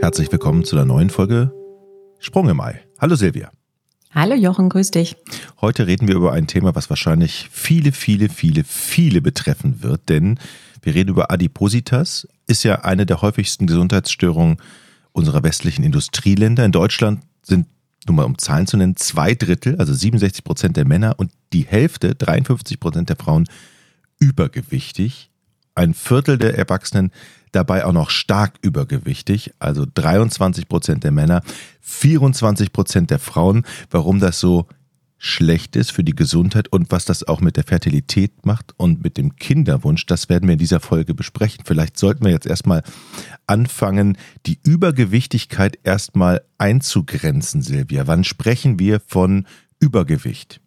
[0.00, 1.52] Herzlich willkommen zu der neuen Folge
[2.18, 2.80] Sprung im Ei.
[3.00, 3.50] Hallo Silvia.
[4.12, 5.16] Hallo Jochen, grüß dich.
[5.60, 10.38] Heute reden wir über ein Thema, was wahrscheinlich viele, viele, viele, viele betreffen wird, denn
[10.82, 14.58] wir reden über Adipositas, ist ja eine der häufigsten Gesundheitsstörungen
[15.12, 16.64] unserer westlichen Industrieländer.
[16.64, 17.66] In Deutschland sind,
[18.06, 21.64] nur mal um Zahlen zu nennen, zwei Drittel, also 67 Prozent der Männer und die
[21.64, 23.46] Hälfte, 53 Prozent der Frauen
[24.18, 25.30] übergewichtig.
[25.74, 27.10] Ein Viertel der Erwachsenen
[27.52, 31.42] dabei auch noch stark übergewichtig, also 23 Prozent der Männer,
[31.80, 33.64] 24 Prozent der Frauen.
[33.90, 34.66] Warum das so
[35.24, 39.16] schlecht ist für die Gesundheit und was das auch mit der Fertilität macht und mit
[39.16, 41.64] dem Kinderwunsch, das werden wir in dieser Folge besprechen.
[41.64, 42.82] Vielleicht sollten wir jetzt erstmal
[43.46, 48.06] anfangen, die Übergewichtigkeit erstmal einzugrenzen, Silvia.
[48.06, 49.46] Wann sprechen wir von
[49.80, 50.60] Übergewicht?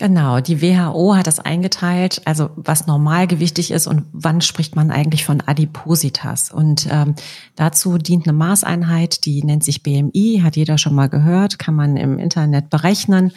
[0.00, 5.26] Genau, die WHO hat das eingeteilt, also was normalgewichtig ist und wann spricht man eigentlich
[5.26, 6.50] von Adipositas.
[6.50, 7.14] Und ähm,
[7.54, 11.98] dazu dient eine Maßeinheit, die nennt sich BMI, hat jeder schon mal gehört, kann man
[11.98, 13.32] im Internet berechnen.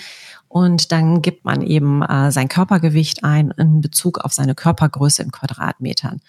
[0.48, 5.34] Und dann gibt man eben äh, sein Körpergewicht ein in Bezug auf seine Körpergröße in
[5.34, 6.22] Quadratmetern.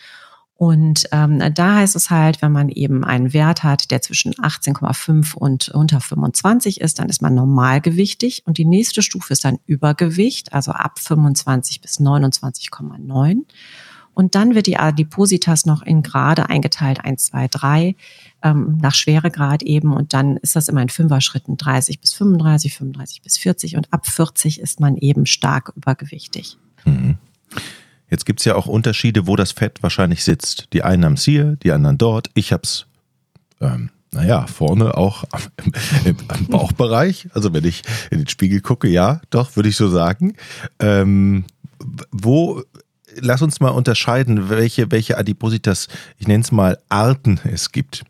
[0.56, 5.34] Und ähm, da heißt es halt, wenn man eben einen Wert hat, der zwischen 18,5
[5.34, 8.42] und unter 25 ist, dann ist man normalgewichtig.
[8.46, 13.42] Und die nächste Stufe ist dann Übergewicht, also ab 25 bis 29,9.
[14.14, 17.96] Und dann wird die Adipositas noch in Grade eingeteilt, 1, 2, 3,
[18.42, 19.92] ähm, nach Schweregrad eben.
[19.92, 23.76] Und dann ist das immer in Fünfer-Schritten 30 bis 35, 35 bis 40.
[23.76, 26.58] Und ab 40 ist man eben stark übergewichtig.
[26.84, 27.18] Mhm.
[28.14, 30.68] Jetzt gibt's ja auch Unterschiede, wo das Fett wahrscheinlich sitzt.
[30.72, 32.30] Die einen haben es hier, die anderen dort.
[32.34, 32.86] Ich hab's,
[33.60, 35.24] ähm, naja, vorne auch
[35.64, 35.72] im,
[36.04, 37.26] im, im, Bauchbereich.
[37.34, 40.34] Also wenn ich in den Spiegel gucke, ja, doch, würde ich so sagen.
[40.78, 41.46] Ähm,
[42.12, 42.62] wo,
[43.16, 48.04] lass uns mal unterscheiden, welche, welche Adipositas, ich nenne es mal Arten es gibt.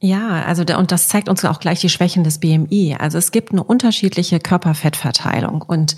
[0.00, 2.96] Ja, also der, und das zeigt uns auch gleich die Schwächen des BMI.
[2.98, 5.94] Also es gibt eine unterschiedliche Körperfettverteilung und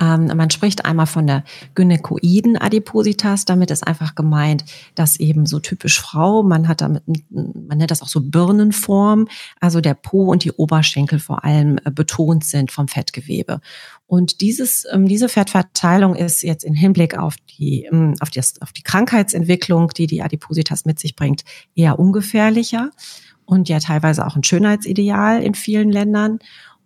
[0.00, 1.44] ähm, man spricht einmal von der
[1.74, 3.44] gynäkoiden Adipositas.
[3.44, 4.64] Damit ist einfach gemeint,
[4.94, 9.28] dass eben so typisch Frau, man hat damit, man nennt das auch so Birnenform,
[9.60, 13.60] also der Po und die Oberschenkel vor allem äh, betont sind vom Fettgewebe.
[14.06, 18.72] Und dieses, ähm, diese Fettverteilung ist jetzt im Hinblick auf die, ähm, auf, die, auf
[18.72, 21.42] die Krankheitsentwicklung, die die Adipositas mit sich bringt,
[21.74, 22.90] eher ungefährlicher
[23.48, 26.38] und ja teilweise auch ein Schönheitsideal in vielen Ländern.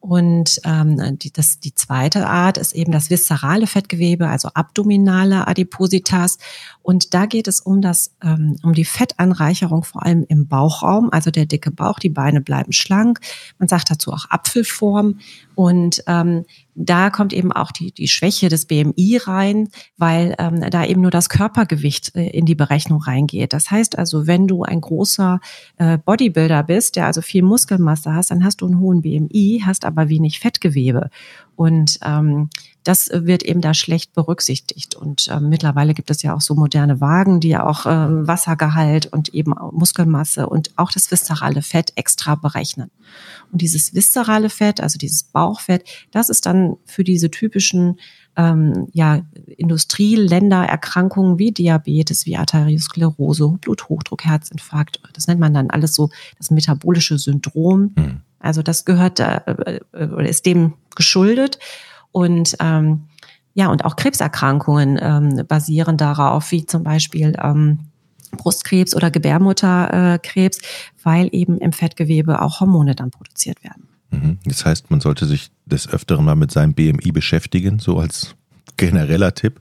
[0.02, 6.38] Und ähm, die, das, die zweite Art ist eben das viszerale Fettgewebe, also abdominale Adipositas.
[6.82, 11.30] Und da geht es um das, ähm, um die Fettanreicherung vor allem im Bauchraum, also
[11.30, 13.20] der dicke Bauch, die Beine bleiben schlank.
[13.58, 15.18] Man sagt dazu auch Apfelform.
[15.54, 16.44] Und ähm,
[16.74, 21.10] da kommt eben auch die, die Schwäche des BMI rein, weil ähm, da eben nur
[21.10, 23.52] das Körpergewicht äh, in die Berechnung reingeht.
[23.52, 25.40] Das heißt also, wenn du ein großer
[25.76, 29.84] äh, Bodybuilder bist, der also viel Muskelmasse hast, dann hast du einen hohen BMI, hast
[29.84, 31.10] aber wenig Fettgewebe.
[31.56, 32.48] Und ähm,
[32.84, 34.94] das wird eben da schlecht berücksichtigt.
[34.94, 39.06] Und äh, mittlerweile gibt es ja auch so moderne Wagen, die ja auch äh, Wassergehalt
[39.06, 42.90] und eben Muskelmasse und auch das viszerale Fett extra berechnen.
[43.52, 47.98] Und dieses viszerale Fett, also dieses Bauchfett, das ist dann für diese typischen
[48.36, 49.22] ähm, ja,
[49.56, 57.18] Industrieländererkrankungen wie Diabetes, wie Arteriosklerose, Bluthochdruck, Herzinfarkt, das nennt man dann alles so das metabolische
[57.18, 57.92] Syndrom.
[57.96, 58.20] Hm.
[58.38, 59.40] Also das gehört, äh,
[59.92, 61.58] äh, ist dem geschuldet.
[62.12, 63.08] Und ähm,
[63.54, 67.80] ja, und auch Krebserkrankungen ähm, basieren darauf, wie zum Beispiel ähm,
[68.36, 70.60] Brustkrebs oder Gebärmutterkrebs,
[71.02, 73.88] weil eben im Fettgewebe auch Hormone dann produziert werden.
[74.10, 74.38] Mhm.
[74.44, 78.34] Das heißt, man sollte sich des Öfteren mal mit seinem BMI beschäftigen, so als
[78.76, 79.60] genereller Tipp.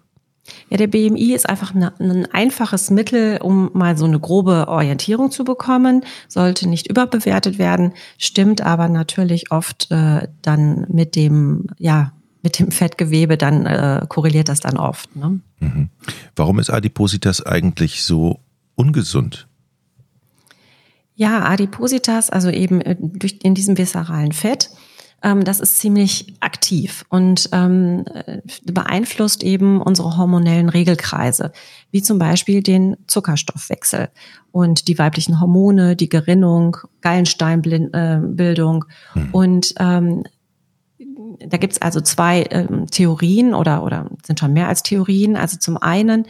[0.69, 5.44] Ja, der BMI ist einfach ein einfaches Mittel, um mal so eine grobe Orientierung zu
[5.44, 12.13] bekommen, sollte nicht überbewertet werden, stimmt aber natürlich oft äh, dann mit dem, ja,
[12.44, 15.15] mit dem Fettgewebe, dann äh, korreliert das dann oft.
[15.15, 15.39] Ne?
[15.60, 15.89] Mhm.
[16.36, 18.39] Warum ist Adipositas eigentlich so
[18.75, 19.48] ungesund?
[21.15, 24.71] Ja, Adipositas, also eben äh, durch, in diesem viszeralen Fett,
[25.24, 31.51] ähm, das ist ziemlich aktiv und ähm, äh, beeinflusst eben unsere hormonellen Regelkreise,
[31.92, 34.10] wie zum Beispiel den Zuckerstoffwechsel
[34.51, 39.30] und die weiblichen Hormone, die Gerinnung, Gallensteinbildung äh, hm.
[39.31, 40.24] und ähm,
[41.39, 45.38] da gibt's also zwei ähm, Theorien oder, oder sind schon mehr als Theorien.
[45.38, 46.25] Also zum einen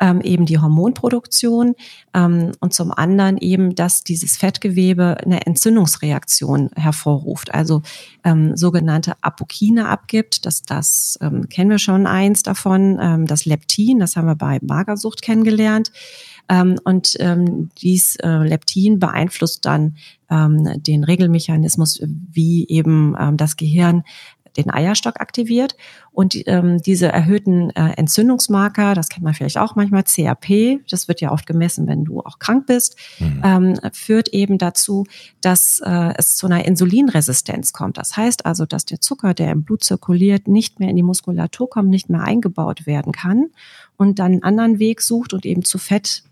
[0.00, 1.74] ähm, eben die Hormonproduktion
[2.14, 7.82] ähm, und zum anderen eben, dass dieses Fettgewebe eine Entzündungsreaktion hervorruft, also
[8.24, 10.46] ähm, sogenannte Apokine abgibt.
[10.46, 14.58] Das, das ähm, kennen wir schon eins davon, ähm, das Leptin, das haben wir bei
[14.62, 15.92] Magersucht kennengelernt.
[16.48, 19.96] Ähm, und ähm, dies äh, Leptin beeinflusst dann
[20.30, 24.04] ähm, den Regelmechanismus, wie eben ähm, das Gehirn
[24.56, 25.76] den Eierstock aktiviert.
[26.12, 31.20] Und ähm, diese erhöhten äh, Entzündungsmarker, das kennt man vielleicht auch manchmal, CRP, das wird
[31.20, 33.42] ja oft gemessen, wenn du auch krank bist, mhm.
[33.44, 35.06] ähm, führt eben dazu,
[35.40, 37.98] dass äh, es zu einer Insulinresistenz kommt.
[37.98, 41.68] Das heißt also, dass der Zucker, der im Blut zirkuliert, nicht mehr in die Muskulatur
[41.68, 43.46] kommt, nicht mehr eingebaut werden kann
[43.96, 46.22] und dann einen anderen Weg sucht und eben zu Fett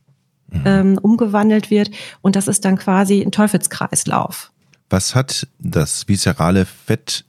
[0.51, 0.63] mhm.
[0.65, 1.91] ähm, umgewandelt wird.
[2.21, 4.53] Und das ist dann quasi ein Teufelskreislauf.
[4.91, 7.25] Was hat das viszerale Fett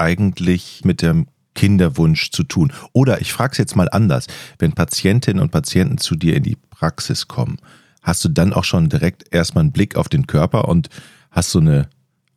[0.00, 2.72] eigentlich mit dem Kinderwunsch zu tun?
[2.92, 4.26] Oder ich frage es jetzt mal anders,
[4.58, 7.58] wenn Patientinnen und Patienten zu dir in die Praxis kommen,
[8.02, 10.88] hast du dann auch schon direkt erstmal einen Blick auf den Körper und
[11.30, 11.88] hast so eine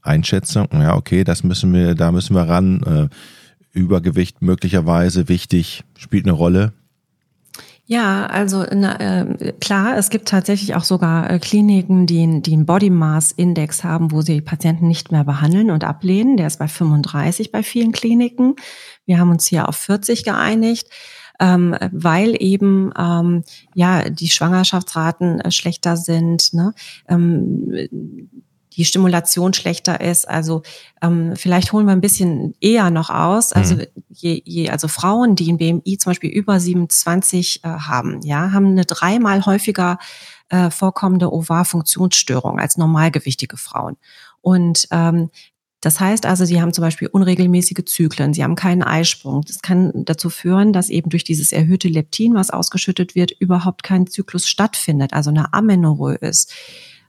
[0.02, 2.84] Einschätzung, ja, okay, das müssen wir, da müssen wir ran.
[2.84, 3.16] Äh,
[3.74, 6.74] Übergewicht möglicherweise wichtig, spielt eine Rolle.
[7.86, 12.66] Ja, also na, äh, klar, es gibt tatsächlich auch sogar äh, Kliniken, die, die einen
[12.66, 16.38] Body Mass Index haben, wo sie Patienten nicht mehr behandeln und ablehnen.
[16.38, 18.56] Der ist bei 35 bei vielen Kliniken.
[19.06, 20.88] Wir haben uns hier auf 40 geeinigt.
[21.40, 23.44] Ähm, weil eben ähm,
[23.74, 26.54] ja die Schwangerschaftsraten äh, schlechter sind.
[26.54, 26.74] Ne?
[27.10, 28.30] Ähm,
[28.76, 30.28] die Stimulation schlechter ist.
[30.28, 30.64] Also
[31.02, 33.54] ähm, vielleicht holen wir ein bisschen eher noch aus.
[33.54, 33.86] Also mhm.
[34.10, 38.68] je, je, also Frauen, die ein BMI zum Beispiel über 27 äh, haben, ja, haben
[38.68, 39.98] eine dreimal häufiger
[40.50, 43.98] äh, vorkommende Ovar-Funktionsstörung als normalgewichtige Frauen.
[44.42, 45.30] Und ähm,
[45.84, 49.42] das heißt also, sie haben zum Beispiel unregelmäßige Zyklen, sie haben keinen Eisprung.
[49.46, 54.08] Das kann dazu führen, dass eben durch dieses erhöhte Leptin, was ausgeschüttet wird, überhaupt kein
[54.08, 56.54] Zyklus stattfindet, also eine Amenorrhoe ist.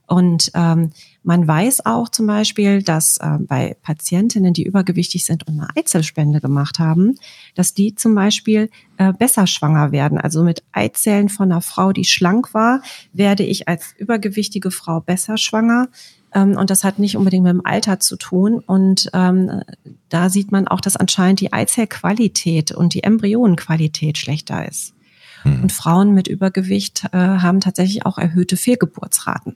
[0.07, 0.91] Und ähm,
[1.23, 6.39] man weiß auch zum Beispiel, dass äh, bei Patientinnen, die übergewichtig sind und eine Eizellspende
[6.39, 7.15] gemacht haben,
[7.55, 10.19] dass die zum Beispiel äh, besser schwanger werden.
[10.19, 12.81] Also mit Eizellen von einer Frau, die schlank war,
[13.13, 15.87] werde ich als übergewichtige Frau besser schwanger.
[16.33, 18.59] Ähm, und das hat nicht unbedingt mit dem Alter zu tun.
[18.59, 19.61] Und ähm,
[20.09, 24.93] da sieht man auch, dass anscheinend die Eizellqualität und die Embryonenqualität schlechter ist.
[25.41, 25.63] Hm.
[25.63, 29.55] Und Frauen mit Übergewicht äh, haben tatsächlich auch erhöhte Fehlgeburtsraten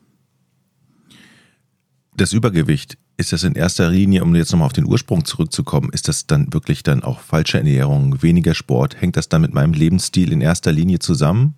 [2.20, 6.08] das Übergewicht, ist das in erster Linie, um jetzt nochmal auf den Ursprung zurückzukommen, ist
[6.08, 9.02] das dann wirklich dann auch falsche Ernährung, weniger Sport?
[9.02, 11.56] Hängt das dann mit meinem Lebensstil in erster Linie zusammen?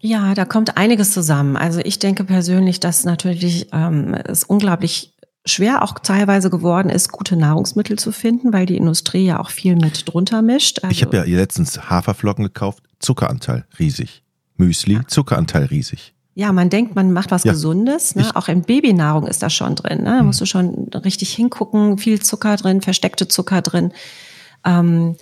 [0.00, 1.56] Ja, da kommt einiges zusammen.
[1.56, 7.36] Also ich denke persönlich, dass natürlich ähm, es unglaublich schwer auch teilweise geworden ist, gute
[7.36, 10.80] Nahrungsmittel zu finden, weil die Industrie ja auch viel mit drunter mischt.
[10.82, 14.22] Also ich habe ja letztens Haferflocken gekauft, Zuckeranteil riesig.
[14.56, 16.14] Müsli, Zuckeranteil riesig.
[16.34, 17.52] Ja, man denkt, man macht was ja.
[17.52, 18.14] Gesundes.
[18.14, 18.30] Ne?
[18.34, 19.98] Auch in Babynahrung ist das schon drin.
[20.02, 20.16] Ne?
[20.18, 21.98] Da musst du schon richtig hingucken.
[21.98, 23.92] Viel Zucker drin, versteckte Zucker drin.
[24.64, 25.16] Ähm,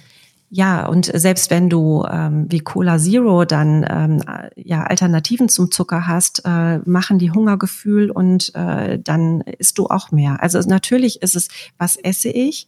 [0.53, 4.23] ja, und selbst wenn du ähm, wie Cola Zero dann ähm,
[4.57, 10.11] ja Alternativen zum Zucker hast, äh, machen die Hungergefühl und äh, dann isst du auch
[10.11, 10.43] mehr.
[10.43, 11.49] Also natürlich ist es,
[11.79, 12.67] was esse ich?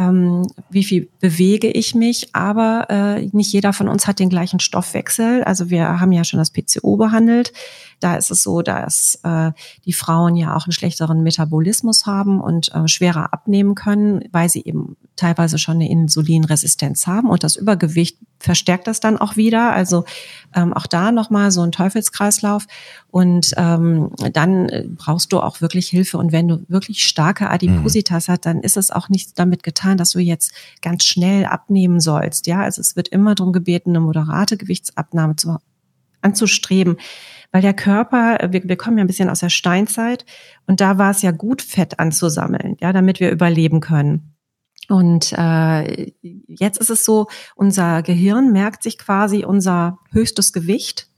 [0.00, 4.58] Ähm, wie viel bewege ich mich, aber äh, nicht jeder von uns hat den gleichen
[4.58, 5.44] Stoffwechsel.
[5.44, 7.52] Also wir haben ja schon das PCO behandelt.
[8.00, 9.52] Da ist es so, dass äh,
[9.84, 14.64] die Frauen ja auch einen schlechteren Metabolismus haben und äh, schwerer abnehmen können, weil sie
[14.64, 19.72] eben teilweise schon eine Insulinresistenz haben und das Übergewicht verstärkt das dann auch wieder.
[19.72, 20.04] Also
[20.54, 22.66] ähm, auch da nochmal so ein Teufelskreislauf.
[23.08, 26.16] Und ähm, dann brauchst du auch wirklich Hilfe.
[26.18, 28.32] Und wenn du wirklich starke Adipositas mhm.
[28.32, 32.46] hast, dann ist es auch nicht damit getan, dass du jetzt ganz schnell abnehmen sollst.
[32.46, 35.58] Ja, also es wird immer darum gebeten, eine moderate Gewichtsabnahme zu,
[36.22, 36.96] anzustreben.
[37.52, 40.24] Weil der Körper, wir, wir kommen ja ein bisschen aus der Steinzeit
[40.66, 44.29] und da war es ja gut, Fett anzusammeln, ja, damit wir überleben können.
[44.90, 51.08] Und äh, jetzt ist es so, unser Gehirn merkt sich quasi unser höchstes Gewicht.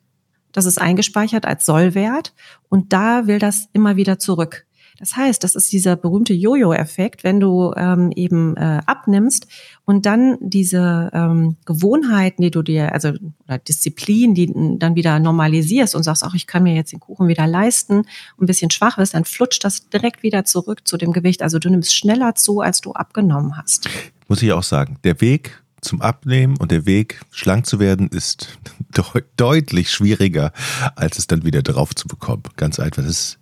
[0.53, 2.35] Das ist eingespeichert als Sollwert
[2.69, 4.67] und da will das immer wieder zurück.
[5.03, 9.49] Das heißt, das ist dieser berühmte Jojo-Effekt, wenn du ähm, eben äh, abnimmst
[9.85, 13.09] und dann diese ähm, Gewohnheiten, die du dir, also
[13.45, 17.27] oder Disziplin, die dann wieder normalisierst und sagst, ach, ich kann mir jetzt den Kuchen
[17.27, 18.05] wieder leisten
[18.41, 21.43] ein bisschen schwach bist, dann flutscht das direkt wieder zurück zu dem Gewicht.
[21.43, 23.89] Also du nimmst schneller zu, als du abgenommen hast.
[24.29, 28.57] Muss ich auch sagen, der Weg zum Abnehmen und der Weg, schlank zu werden, ist
[29.37, 30.53] deutlich schwieriger,
[30.95, 32.45] als es dann wieder drauf zu bekommen.
[32.57, 33.03] Ganz einfach.
[33.03, 33.39] Das ist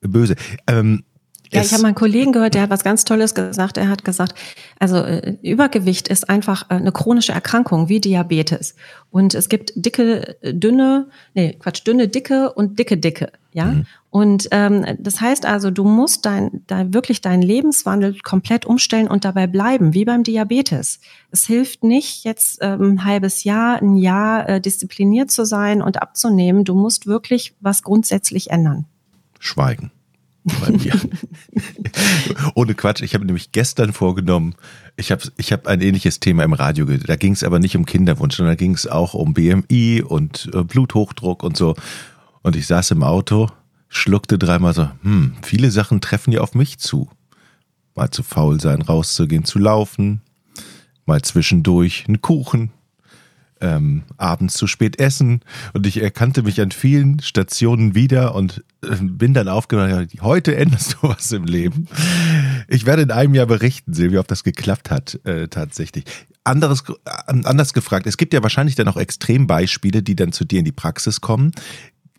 [0.00, 0.34] böse.
[0.66, 1.04] Ähm,
[1.52, 3.76] Ja, ich habe mal einen Kollegen gehört, der hat was ganz Tolles gesagt.
[3.76, 4.34] Er hat gesagt,
[4.78, 8.76] also äh, Übergewicht ist einfach äh, eine chronische Erkrankung wie Diabetes.
[9.10, 13.32] Und es gibt dicke, dünne, nee, Quatsch, dünne, dicke und dicke, dicke.
[13.52, 13.64] Ja.
[13.64, 13.86] Mhm.
[14.10, 19.24] Und ähm, das heißt also, du musst dein, dein wirklich deinen Lebenswandel komplett umstellen und
[19.24, 21.00] dabei bleiben, wie beim Diabetes.
[21.32, 26.00] Es hilft nicht, jetzt ähm, ein halbes Jahr, ein Jahr äh, diszipliniert zu sein und
[26.00, 26.62] abzunehmen.
[26.62, 28.86] Du musst wirklich was grundsätzlich ändern.
[29.40, 29.90] Schweigen
[30.44, 30.94] bei mir.
[32.54, 34.54] Ohne Quatsch, ich habe nämlich gestern vorgenommen,
[34.96, 37.84] ich habe ich hab ein ähnliches Thema im Radio, da ging es aber nicht um
[37.84, 41.74] Kinderwunsch, sondern da ging es auch um BMI und äh, Bluthochdruck und so.
[42.42, 43.50] Und ich saß im Auto,
[43.88, 47.10] schluckte dreimal so, hm, viele Sachen treffen ja auf mich zu.
[47.94, 50.22] Mal zu faul sein, rauszugehen, zu laufen,
[51.06, 52.70] mal zwischendurch einen Kuchen,
[53.60, 55.40] ähm, abends zu spät essen
[55.74, 60.94] und ich erkannte mich an vielen Stationen wieder und äh, bin dann aufgenommen, heute änderst
[60.94, 61.86] du was im Leben.
[62.68, 66.04] Ich werde in einem Jahr berichten, Silvia, ob das geklappt hat äh, tatsächlich.
[66.44, 70.60] Anderes, äh, anders gefragt, es gibt ja wahrscheinlich dann auch Extrembeispiele, die dann zu dir
[70.60, 71.52] in die Praxis kommen.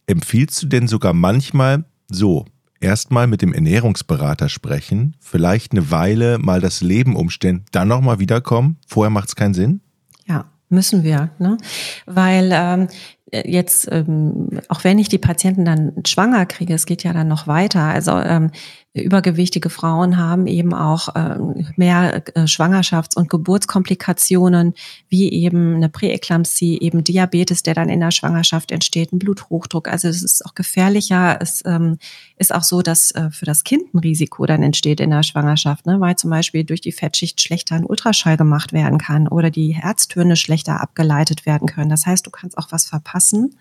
[0.05, 2.45] Empfiehlst du denn sogar manchmal so,
[2.79, 8.77] erstmal mit dem Ernährungsberater sprechen, vielleicht eine Weile mal das Leben umstellen, dann nochmal wiederkommen?
[8.87, 9.81] Vorher macht es keinen Sinn?
[10.27, 11.57] Ja, Müssen wir, ne?
[12.05, 12.87] Weil ähm,
[13.31, 17.45] jetzt, ähm, auch wenn ich die Patienten dann schwanger kriege, es geht ja dann noch
[17.45, 17.81] weiter.
[17.81, 18.51] Also ähm,
[18.93, 21.37] übergewichtige Frauen haben eben auch äh,
[21.77, 24.73] mehr äh, Schwangerschafts- und Geburtskomplikationen,
[25.07, 29.87] wie eben eine Präeklampsie, eben Diabetes, der dann in der Schwangerschaft entsteht, ein Bluthochdruck.
[29.87, 31.37] Also es ist auch gefährlicher.
[31.41, 31.99] Es ähm,
[32.35, 35.85] ist auch so, dass äh, für das Kind ein Risiko dann entsteht in der Schwangerschaft,
[35.85, 36.01] ne?
[36.01, 40.35] weil zum Beispiel durch die Fettschicht schlechter ein Ultraschall gemacht werden kann oder die Herztöne
[40.35, 41.89] schlechter abgeleitet werden können.
[41.89, 43.55] Das heißt, du kannst auch was verpassen.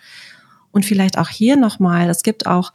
[0.73, 2.73] Und vielleicht auch hier nochmal, es gibt auch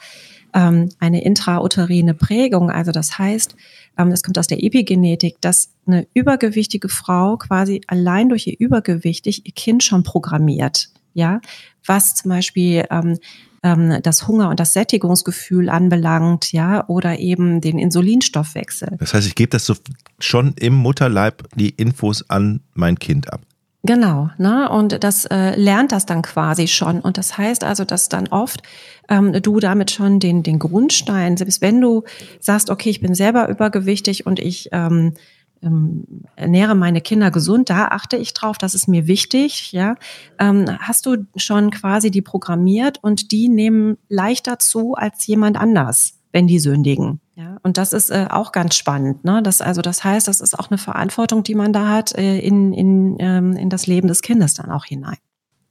[0.56, 2.72] ähm, eine intrauterine Prägung.
[2.72, 3.56] Also das heißt,
[3.98, 9.28] ähm, das kommt aus der Epigenetik, dass eine übergewichtige Frau quasi allein durch ihr Übergewicht
[9.28, 10.90] ihr Kind schon programmiert.
[11.14, 11.40] Ja,
[11.86, 13.18] was zum Beispiel ähm,
[13.64, 18.98] ähm, das Hunger- und das Sättigungsgefühl anbelangt, ja, oder eben den Insulinstoffwechsel.
[19.00, 19.76] Das heißt, ich gebe das so
[20.20, 23.42] schon im Mutterleib die Infos an mein Kind ab.
[23.86, 24.68] Genau, ne?
[24.70, 27.02] Und das äh, lernt das dann quasi schon.
[27.02, 28.64] Und das heißt also, dass dann oft
[29.10, 32.04] ähm, du damit schon den, den Grundstein, selbst wenn du
[32.40, 35.14] sagst, okay, ich bin selber übergewichtig und ich ähm,
[35.62, 39.96] ähm, ernähre meine Kinder gesund, da achte ich drauf, das ist mir wichtig, ja,
[40.40, 46.16] ähm, hast du schon quasi die programmiert und die nehmen leichter zu als jemand anders
[46.36, 47.22] wenn die sündigen.
[47.38, 49.26] Ja, und das ist äh, auch ganz spannend.
[49.26, 49.44] Ne?
[49.44, 52.72] Das, also das heißt, das ist auch eine Verantwortung, die man da hat äh, in,
[52.72, 55.18] in, ähm, in das Leben des Kindes dann auch hinein.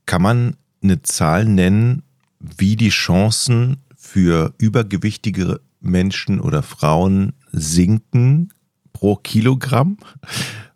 [0.05, 2.03] Kann man eine Zahl nennen,
[2.39, 8.53] wie die Chancen für übergewichtige Menschen oder Frauen sinken
[8.93, 9.97] pro Kilogramm?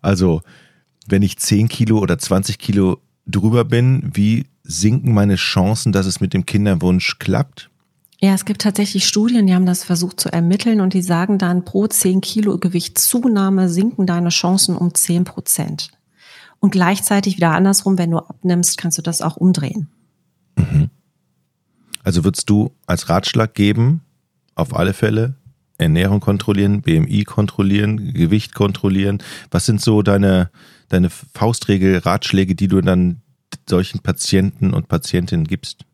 [0.01, 0.41] Also
[1.07, 6.19] wenn ich 10 Kilo oder 20 Kilo drüber bin, wie sinken meine Chancen, dass es
[6.19, 7.68] mit dem Kinderwunsch klappt?
[8.21, 11.63] Ja, es gibt tatsächlich Studien, die haben das versucht zu ermitteln und die sagen dann,
[11.63, 15.91] pro 10 Kilo Gewichtszunahme sinken deine Chancen um 10 Prozent.
[16.59, 19.87] Und gleichzeitig wieder andersrum, wenn du abnimmst, kannst du das auch umdrehen.
[20.57, 20.89] Mhm.
[22.03, 24.01] Also würdest du als Ratschlag geben,
[24.55, 25.35] auf alle Fälle
[25.79, 29.23] Ernährung kontrollieren, BMI kontrollieren, Gewicht kontrollieren.
[29.49, 30.51] Was sind so deine,
[30.89, 33.21] deine Faustregel, Ratschläge, die du dann
[33.67, 35.85] solchen Patienten und Patientinnen gibst?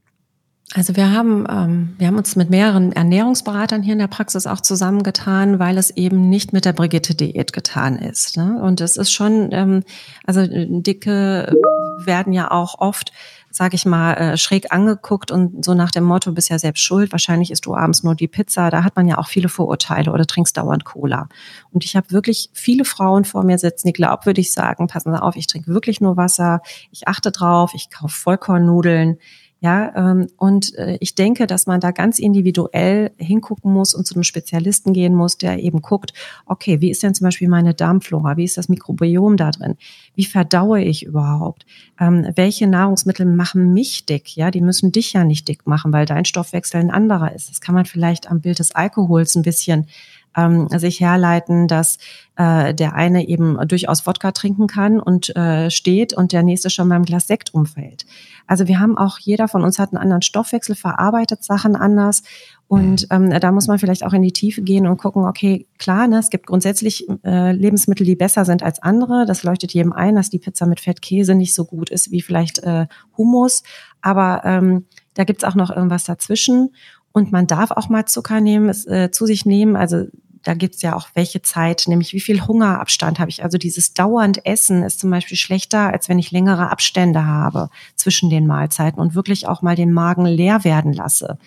[0.74, 4.62] Also wir haben, ähm, wir haben uns mit mehreren Ernährungsberatern hier in der Praxis auch
[4.62, 8.36] zusammengetan, weil es eben nicht mit der Brigitte-Diät getan ist.
[8.36, 8.60] Ne?
[8.62, 9.84] Und es ist schon, ähm,
[10.25, 11.55] also äh, Dicke
[12.03, 13.12] werden ja auch oft
[13.55, 17.13] sage ich mal, äh, schräg angeguckt und so nach dem Motto, bist ja selbst schuld,
[17.13, 18.69] wahrscheinlich isst du abends nur die Pizza.
[18.69, 21.29] Da hat man ja auch viele Vorurteile oder trinkst dauernd Cola.
[21.72, 25.38] Und ich habe wirklich viele Frauen vor mir sitzen, die glaubwürdig sagen, passen Sie auf,
[25.38, 26.60] ich trinke wirklich nur Wasser,
[26.91, 29.19] ich achte drauf, ich kaufe Vollkornnudeln,
[29.62, 34.13] ja, ähm, und äh, ich denke, dass man da ganz individuell hingucken muss und zu
[34.13, 36.13] einem Spezialisten gehen muss, der eben guckt,
[36.45, 38.38] okay, wie ist denn zum Beispiel meine Darmflora?
[38.38, 39.75] Wie ist das Mikrobiom da drin?
[40.13, 41.65] Wie verdaue ich überhaupt?
[42.00, 44.35] Ähm, welche Nahrungsmittel machen mich dick?
[44.35, 47.50] Ja, die müssen dich ja nicht dick machen, weil dein Stoffwechsel ein anderer ist.
[47.50, 49.88] Das kann man vielleicht am Bild des Alkohols ein bisschen
[50.36, 51.98] ähm, sich herleiten, dass
[52.36, 56.89] äh, der eine eben durchaus Wodka trinken kann und äh, steht und der nächste schon
[56.89, 58.06] beim Glas Sekt umfällt.
[58.48, 62.24] Also wir haben auch, jeder von uns hat einen anderen Stoffwechsel, verarbeitet Sachen anders.
[62.68, 66.08] Und ähm, da muss man vielleicht auch in die Tiefe gehen und gucken, okay, klar,
[66.08, 69.25] ne, es gibt grundsätzlich äh, Lebensmittel, die besser sind als andere.
[69.25, 72.60] Das leuchtet jedem ein, dass die Pizza mit Fettkäse nicht so gut ist wie vielleicht
[72.60, 72.88] äh,
[73.18, 73.63] Hummus.
[74.01, 76.72] Aber ähm, da gibt's auch noch irgendwas dazwischen.
[77.12, 79.75] Und man darf auch mal Zucker nehmen, äh, zu sich nehmen.
[79.75, 80.08] Also
[80.46, 83.44] da gibt's ja auch welche Zeit, nämlich wie viel Hungerabstand habe ich.
[83.44, 88.30] Also dieses dauernd Essen ist zum Beispiel schlechter, als wenn ich längere Abstände habe zwischen
[88.30, 91.40] den Mahlzeiten und wirklich auch mal den Magen leer werden lasse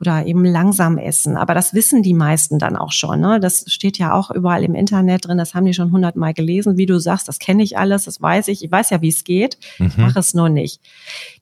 [0.00, 1.36] oder eben langsam essen.
[1.36, 3.20] Aber das wissen die meisten dann auch schon.
[3.20, 3.40] Ne?
[3.40, 5.38] Das steht ja auch überall im Internet drin.
[5.38, 6.76] Das haben die schon hundertmal gelesen.
[6.76, 8.62] Wie du sagst, das kenne ich alles, das weiß ich.
[8.62, 9.58] Ich weiß ja, wie es geht.
[9.78, 9.86] Mhm.
[9.86, 10.80] Ich mache es nur nicht.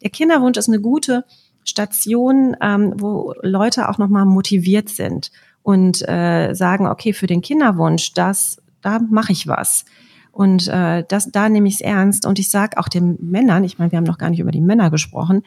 [0.03, 1.25] Der Kinderwunsch ist eine gute
[1.65, 5.31] Station, ähm, wo Leute auch nochmal motiviert sind
[5.65, 9.87] und äh, sagen, okay, für den Kinderwunsch, das, da mache ich was.
[10.31, 12.27] Und äh, das, da nehme ich es ernst.
[12.27, 14.61] Und ich sage auch den Männern, ich meine, wir haben noch gar nicht über die
[14.61, 15.43] Männer gesprochen,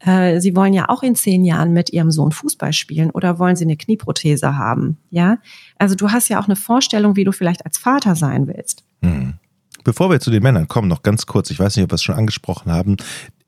[0.00, 3.56] äh, sie wollen ja auch in zehn Jahren mit ihrem Sohn Fußball spielen oder wollen
[3.56, 4.98] sie eine Knieprothese haben.
[5.08, 5.38] Ja,
[5.78, 8.84] also du hast ja auch eine Vorstellung, wie du vielleicht als Vater sein willst.
[9.02, 9.34] Hm.
[9.82, 12.02] Bevor wir zu den Männern kommen, noch ganz kurz, ich weiß nicht, ob wir es
[12.02, 12.96] schon angesprochen haben,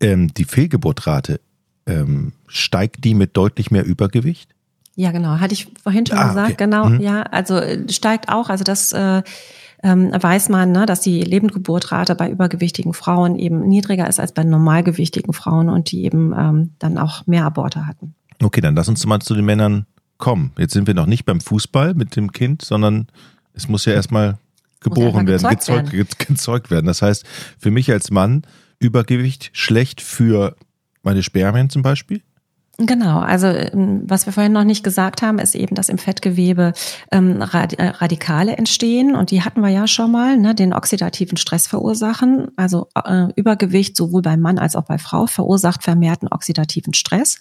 [0.01, 1.41] ähm, die Fehlgeburtrate,
[1.87, 4.56] ähm, steigt die mit deutlich mehr Übergewicht?
[4.97, 5.39] Ja, genau.
[5.41, 6.65] Hatte ich vorhin schon ah, gesagt, okay.
[6.65, 6.89] genau.
[6.89, 7.01] Mhm.
[7.01, 8.49] Ja, also äh, steigt auch.
[8.49, 9.23] Also das äh,
[9.83, 14.43] ähm, weiß man, ne, dass die Lebendgeburtrate bei übergewichtigen Frauen eben niedriger ist als bei
[14.43, 18.15] normalgewichtigen Frauen und die eben ähm, dann auch mehr Aborte hatten.
[18.43, 19.87] Okay, dann lass uns mal zu den Männern
[20.19, 20.53] kommen.
[20.59, 23.07] Jetzt sind wir noch nicht beim Fußball mit dem Kind, sondern
[23.53, 24.39] es muss ja erstmal
[24.81, 26.09] geboren werden, gezeugt, gezeugt werden.
[26.19, 26.87] gezeugt werden.
[26.87, 27.25] Das heißt,
[27.59, 28.43] für mich als Mann
[28.79, 30.57] Übergewicht schlecht für
[31.03, 32.23] meine Spermien zum Beispiel?
[32.79, 36.75] Genau, also ähm, was wir vorhin noch nicht gesagt haben, ist eben, dass im Fettgewebe
[37.11, 37.45] ähm, äh,
[37.89, 42.49] Radikale entstehen und die hatten wir ja schon mal, ne, den oxidativen Stress verursachen.
[42.57, 47.39] Also äh, Übergewicht sowohl beim Mann als auch bei Frau verursacht vermehrten oxidativen Stress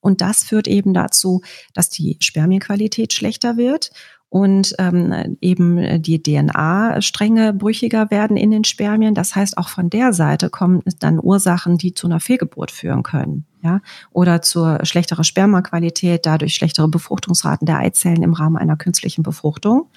[0.00, 1.42] und das führt eben dazu,
[1.74, 3.90] dass die Spermienqualität schlechter wird
[4.28, 9.14] und ähm, eben die DNA-Stränge brüchiger werden in den Spermien.
[9.14, 13.46] Das heißt, auch von der Seite kommen dann Ursachen, die zu einer Fehlgeburt führen können.
[13.62, 13.80] Ja,
[14.12, 19.88] oder zur schlechterer Spermaqualität, dadurch schlechtere Befruchtungsraten der Eizellen im Rahmen einer künstlichen Befruchtung.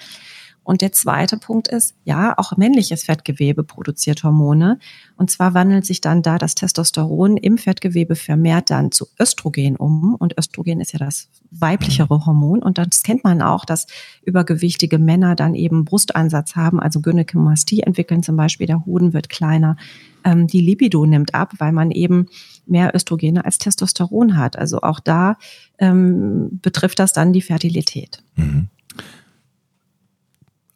[0.69, 4.77] Und der zweite Punkt ist, ja, auch männliches Fettgewebe produziert Hormone.
[5.17, 10.13] Und zwar wandelt sich dann da das Testosteron im Fettgewebe vermehrt dann zu Östrogen um.
[10.13, 12.61] Und Östrogen ist ja das weiblichere Hormon.
[12.61, 13.87] Und das kennt man auch, dass
[14.23, 18.67] übergewichtige Männer dann eben Brustansatz haben, also Gynäkomastie entwickeln zum Beispiel.
[18.67, 19.75] Der Hoden wird kleiner.
[20.23, 22.27] Ähm, die Libido nimmt ab, weil man eben
[22.67, 24.55] mehr Östrogene als Testosteron hat.
[24.55, 25.37] Also auch da
[25.79, 28.21] ähm, betrifft das dann die Fertilität.
[28.35, 28.69] Mhm.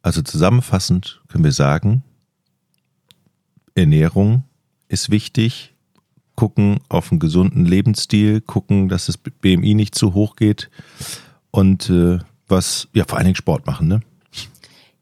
[0.04, 2.04] Also zusammenfassend können wir sagen,
[3.74, 4.44] Ernährung
[4.86, 5.72] ist wichtig,
[6.34, 10.68] gucken auf einen gesunden Lebensstil, gucken, dass das BMI nicht zu hoch geht
[11.50, 14.00] und äh, was, ja, vor allen Dingen Sport machen, ne?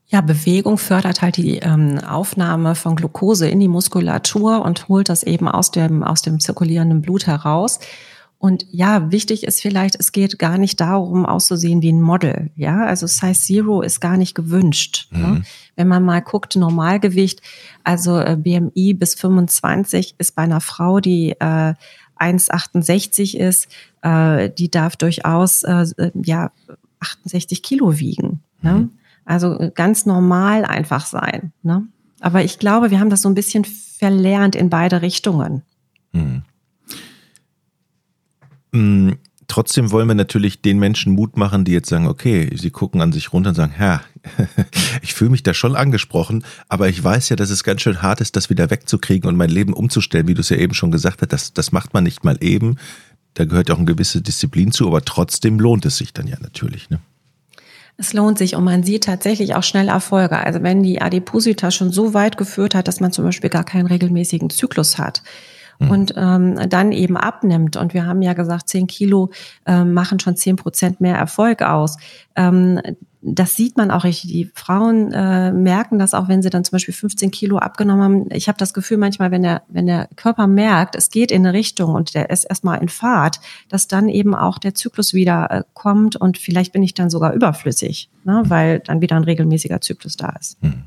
[0.06, 5.24] Ja, Bewegung fördert halt die ähm, Aufnahme von Glucose in die Muskulatur und holt das
[5.24, 7.80] eben aus dem, aus dem zirkulierenden Blut heraus.
[8.42, 12.50] Und ja, wichtig ist vielleicht, es geht gar nicht darum, auszusehen wie ein Model.
[12.56, 15.06] Ja, also Size Zero ist gar nicht gewünscht.
[15.12, 15.18] Ne?
[15.18, 15.34] Mhm.
[15.34, 15.42] Ne?
[15.76, 17.40] Wenn man mal guckt, Normalgewicht,
[17.84, 21.74] also äh, BMI bis 25 ist bei einer Frau, die äh,
[22.18, 23.68] 1,68 ist,
[24.02, 25.86] äh, die darf durchaus äh,
[26.24, 26.50] ja
[26.98, 28.40] 68 Kilo wiegen.
[28.60, 28.72] Ne?
[28.72, 28.90] Mhm.
[29.24, 31.52] Also äh, ganz normal einfach sein.
[31.62, 31.86] Ne?
[32.18, 35.62] Aber ich glaube, wir haben das so ein bisschen verlernt in beide Richtungen.
[36.10, 36.42] Mhm.
[38.72, 39.12] Mm,
[39.46, 43.12] trotzdem wollen wir natürlich den Menschen Mut machen, die jetzt sagen, okay, sie gucken an
[43.12, 44.02] sich runter und sagen, Herr,
[45.02, 48.20] ich fühle mich da schon angesprochen, aber ich weiß ja, dass es ganz schön hart
[48.20, 51.22] ist, das wieder wegzukriegen und mein Leben umzustellen, wie du es ja eben schon gesagt
[51.22, 52.76] hast, das, das macht man nicht mal eben.
[53.34, 56.36] Da gehört ja auch eine gewisse Disziplin zu, aber trotzdem lohnt es sich dann ja
[56.40, 56.90] natürlich.
[56.90, 57.00] Ne?
[57.96, 60.38] Es lohnt sich und man sieht tatsächlich auch schnell Erfolge.
[60.38, 63.86] Also wenn die Adipositas schon so weit geführt hat, dass man zum Beispiel gar keinen
[63.86, 65.22] regelmäßigen Zyklus hat,
[65.82, 65.90] Mhm.
[65.90, 67.76] und ähm, dann eben abnimmt.
[67.76, 69.30] Und wir haben ja gesagt, zehn Kilo
[69.66, 71.96] äh, machen schon zehn Prozent mehr Erfolg aus.
[72.36, 72.80] Ähm,
[73.24, 74.32] das sieht man auch richtig.
[74.32, 78.26] Die Frauen äh, merken das auch, wenn sie dann zum Beispiel 15 Kilo abgenommen haben.
[78.32, 81.56] Ich habe das Gefühl manchmal, wenn der, wenn der Körper merkt, es geht in eine
[81.56, 85.62] Richtung und der ist erstmal in Fahrt, dass dann eben auch der Zyklus wieder äh,
[85.72, 90.16] kommt und vielleicht bin ich dann sogar überflüssig, ne, weil dann wieder ein regelmäßiger Zyklus
[90.16, 90.60] da ist.
[90.60, 90.82] Hm.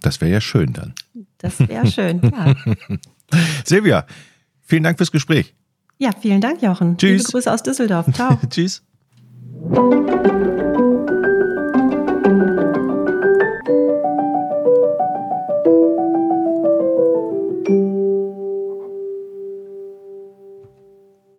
[0.00, 0.94] Das wäre ja schön dann.
[1.38, 2.54] Das wäre schön, ja.
[3.64, 4.06] Silvia,
[4.62, 5.54] vielen Dank fürs Gespräch.
[5.98, 6.96] Ja, vielen Dank, Jochen.
[6.96, 7.18] Tschüss.
[7.18, 8.06] Liebe Grüße aus Düsseldorf.
[8.12, 8.38] Ciao.
[8.50, 8.82] Tschüss.